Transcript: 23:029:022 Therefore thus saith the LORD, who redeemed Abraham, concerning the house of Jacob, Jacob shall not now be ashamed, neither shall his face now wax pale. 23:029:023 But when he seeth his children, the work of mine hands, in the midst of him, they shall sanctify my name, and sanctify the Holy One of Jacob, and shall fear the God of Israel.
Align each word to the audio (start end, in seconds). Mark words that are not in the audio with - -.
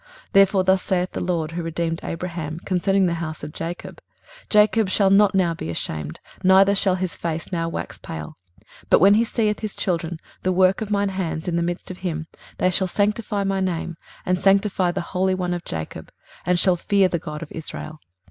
23:029:022 0.01 0.09
Therefore 0.33 0.63
thus 0.63 0.81
saith 0.81 1.11
the 1.11 1.19
LORD, 1.21 1.51
who 1.51 1.61
redeemed 1.61 1.99
Abraham, 2.01 2.59
concerning 2.61 3.05
the 3.05 3.13
house 3.21 3.43
of 3.43 3.53
Jacob, 3.53 4.01
Jacob 4.49 4.89
shall 4.89 5.11
not 5.11 5.35
now 5.35 5.53
be 5.53 5.69
ashamed, 5.69 6.19
neither 6.43 6.73
shall 6.73 6.95
his 6.95 7.13
face 7.15 7.51
now 7.51 7.69
wax 7.69 7.99
pale. 7.99 8.35
23:029:023 8.85 8.85
But 8.89 8.99
when 8.99 9.13
he 9.13 9.23
seeth 9.23 9.59
his 9.59 9.75
children, 9.75 10.17
the 10.41 10.51
work 10.51 10.81
of 10.81 10.89
mine 10.89 11.09
hands, 11.09 11.47
in 11.47 11.55
the 11.55 11.61
midst 11.61 11.91
of 11.91 11.99
him, 11.99 12.25
they 12.57 12.71
shall 12.71 12.87
sanctify 12.87 13.43
my 13.43 13.59
name, 13.59 13.95
and 14.25 14.41
sanctify 14.41 14.89
the 14.91 15.01
Holy 15.01 15.35
One 15.35 15.53
of 15.53 15.63
Jacob, 15.65 16.11
and 16.47 16.59
shall 16.59 16.75
fear 16.77 17.07
the 17.07 17.19
God 17.19 17.43
of 17.43 17.51
Israel. 17.51 17.99